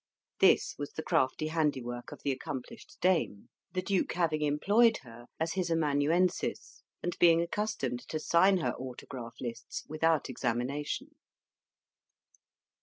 [0.39, 5.53] This was the crafty handiwork of the accomplished dame; the duke having employed her as
[5.53, 11.09] his amanuensis, and being accustomed to sign her autograph lists without examination.